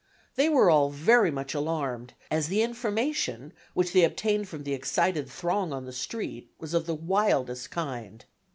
[0.35, 5.29] They were all very much alarmed, as the information which they obtained from the excited
[5.29, 8.25] throng on the street was of the wildest kind.